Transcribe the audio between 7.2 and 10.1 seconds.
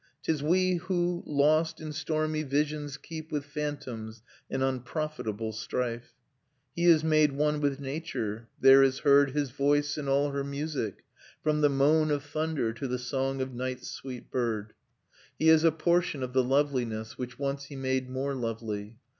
one with Nature. There is heard His voice in